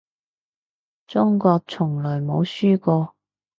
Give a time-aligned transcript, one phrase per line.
[1.05, 3.13] 中國從來冇輸過